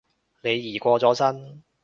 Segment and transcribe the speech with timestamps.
[0.41, 1.61] 李怡過咗身